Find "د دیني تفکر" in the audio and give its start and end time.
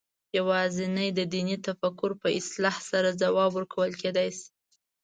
1.17-2.11